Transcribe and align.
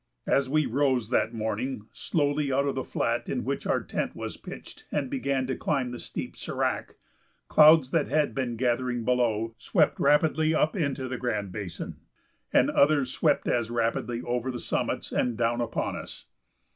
As 0.25 0.49
we 0.49 0.65
rose 0.65 1.11
that 1.11 1.31
morning 1.31 1.87
slowly 1.93 2.51
out 2.51 2.67
of 2.67 2.73
the 2.73 2.83
flat 2.83 3.29
in 3.29 3.43
which 3.45 3.67
our 3.67 3.83
tent 3.83 4.15
was 4.15 4.35
pitched 4.35 4.83
and 4.91 5.11
began 5.11 5.45
to 5.45 5.55
climb 5.55 5.91
the 5.91 5.99
steep 5.99 6.35
sérac, 6.35 6.93
clouds 7.47 7.91
that 7.91 8.07
had 8.07 8.33
been 8.33 8.55
gathering 8.55 9.05
below 9.05 9.53
swept 9.59 9.99
rapidly 9.99 10.55
up 10.55 10.75
into 10.75 11.07
the 11.07 11.19
Grand 11.19 11.51
Basin, 11.51 11.97
and 12.51 12.71
others 12.71 13.13
swept 13.13 13.47
as 13.47 13.69
rapidly 13.69 14.23
over 14.23 14.49
the 14.49 14.57
summits 14.57 15.11
and 15.11 15.37
down 15.37 15.61
upon 15.61 15.95
us. 15.95 16.25